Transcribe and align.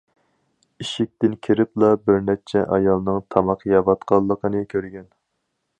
ئىشىكتىن 0.83 1.35
كىرىپلا 1.47 1.89
بىر 2.07 2.19
نەچچە 2.31 2.65
ئايالنىڭ 2.77 3.21
تاماق 3.35 3.65
يەۋاتقانلىقىنى 3.75 4.65
كۆرگەن. 4.75 5.07